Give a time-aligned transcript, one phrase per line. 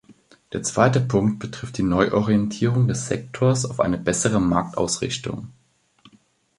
[0.51, 5.49] Der zweite Punkt betrifft die Neuorientierung des Sektors auf eine bessere Marktausrichtung.